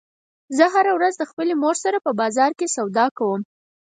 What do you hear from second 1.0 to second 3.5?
د خپلې مور سره په بازار کې سودا کوم